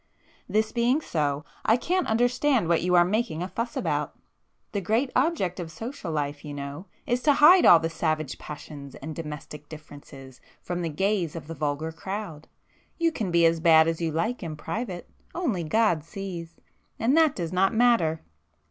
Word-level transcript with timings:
This 0.49 0.71
being 0.71 0.99
so, 0.99 1.45
I 1.63 1.77
can't 1.77 2.07
understand 2.07 2.67
what 2.67 2.81
you 2.81 2.95
are 2.95 3.05
making 3.05 3.43
a 3.43 3.47
fuss 3.47 3.77
about. 3.77 4.17
The 4.71 4.81
great 4.81 5.11
object 5.15 5.59
of 5.59 5.71
social 5.71 6.11
life, 6.11 6.43
you 6.43 6.55
know, 6.55 6.87
is 7.05 7.21
to 7.21 7.33
hide 7.35 7.65
all 7.67 7.87
savage 7.87 8.39
passions 8.39 8.95
and 8.95 9.15
domestic 9.15 9.69
differences 9.69 10.41
from 10.59 10.81
the 10.81 10.89
gaze 10.89 11.35
of 11.35 11.45
the 11.45 11.53
vulgar 11.53 11.91
crowd. 11.91 12.47
You 12.97 13.11
can 13.11 13.29
be 13.29 13.45
as 13.45 13.59
[p 13.59 13.65
378] 13.65 13.71
bad 13.71 13.87
as 13.87 14.01
you 14.01 14.11
like 14.11 14.41
in 14.41 14.55
private—only 14.55 15.65
God 15.65 16.03
sees—and 16.03 17.15
that 17.15 17.35
does 17.35 17.53
not 17.53 17.71
matter!" 17.75 18.23